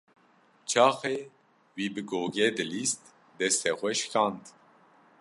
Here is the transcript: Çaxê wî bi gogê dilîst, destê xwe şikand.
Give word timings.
Çaxê 0.69 1.17
wî 1.75 1.87
bi 1.93 2.01
gogê 2.09 2.47
dilîst, 2.57 3.01
destê 3.37 3.71
xwe 3.79 3.91
şikand. 3.99 4.43